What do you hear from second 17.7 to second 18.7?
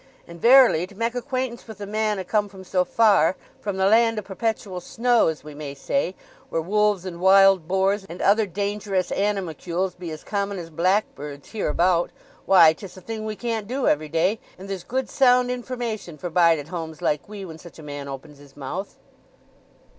a man opens his